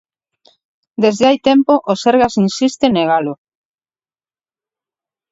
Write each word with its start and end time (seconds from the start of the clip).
Desde 1.03 1.23
hai 1.27 1.37
tempo, 1.49 1.73
o 1.91 1.93
Sergas 2.03 2.33
insiste 2.45 2.83
en 2.87 2.93
negalo. 2.97 3.33